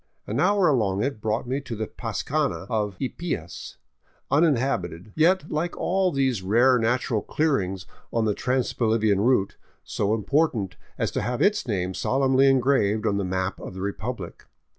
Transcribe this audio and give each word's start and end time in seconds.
An 0.25 0.39
hour 0.39 0.67
along 0.67 1.03
it 1.03 1.21
brought 1.21 1.47
me 1.47 1.61
to 1.61 1.75
the 1.75 1.85
pascana 1.85 2.65
of 2.71 2.95
Ypias, 2.99 3.77
uninhabited, 4.31 5.13
yet 5.15 5.51
like 5.51 5.77
all 5.77 6.11
these 6.11 6.41
rare 6.41 6.79
natural 6.79 7.21
clearings 7.21 7.85
on 8.11 8.25
the 8.25 8.33
trans 8.33 8.73
Bolivian 8.73 9.21
route, 9.21 9.57
so 9.83 10.15
important 10.15 10.75
as 10.97 11.11
to 11.11 11.21
have 11.21 11.39
its 11.39 11.67
name 11.67 11.93
solemnly 11.93 12.47
engraved 12.49 13.05
on 13.05 13.17
the 13.17 13.23
map 13.23 13.59
of 13.59 13.75
the 13.75 13.81
republic. 13.81 14.45